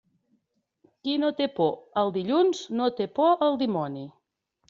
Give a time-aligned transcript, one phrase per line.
[1.03, 4.09] Qui no té por al dilluns, no té por al dimoni.